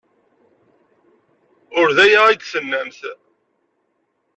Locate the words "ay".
2.25-2.37